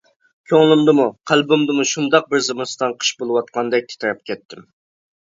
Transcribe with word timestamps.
كۆڭلۈمدىمۇ، 0.51 1.05
قەلبىمدىمۇ 1.33 1.87
شۇنداق 1.91 2.27
بىر 2.33 2.43
زىمىستان 2.49 2.99
قىش 3.05 3.15
بولۇۋاتقاندەك 3.23 3.91
تىترەپ 3.95 4.29
كەتتىم. 4.33 4.71